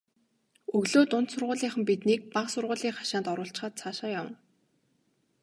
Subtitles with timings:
[0.77, 4.35] Өглөө дунд сургуулийнхан биднийг бага сургуулийн хашаанд оруулчихаад цаашаа явна.